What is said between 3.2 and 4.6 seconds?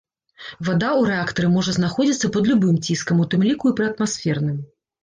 у тым ліку і пры атмасферным.